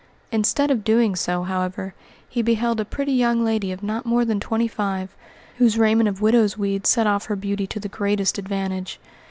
Instead 0.31 0.71
of 0.71 0.83
doing 0.83 1.15
so, 1.15 1.43
however, 1.43 1.93
he 2.27 2.41
beheld 2.41 2.79
a 2.79 2.85
pretty 2.85 3.11
young 3.11 3.45
lady 3.45 3.71
of 3.71 3.83
not 3.83 4.03
more 4.03 4.25
than 4.25 4.39
twenty 4.39 4.67
five, 4.67 5.15
whose 5.57 5.77
raiment 5.77 6.09
of 6.09 6.23
widow's 6.23 6.57
weeds 6.57 6.89
set 6.89 7.05
off 7.05 7.25
her 7.27 7.35
beauty 7.35 7.67
to 7.67 7.79
the 7.79 7.87
greatest 7.87 8.39
advantage. 8.39 8.99